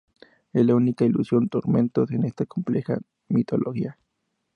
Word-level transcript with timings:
Es 0.51 0.65
la 0.65 0.73
única 0.73 1.05
alusión 1.05 1.43
a 1.43 1.47
tormentos 1.49 2.09
en 2.09 2.23
esa 2.25 2.47
compleja 2.47 2.97
mitología. 3.29 3.99